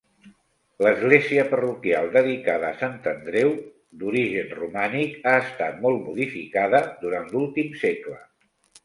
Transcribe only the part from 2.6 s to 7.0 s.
a Sant Andreu, d'origen romànic, ha estat molt modificada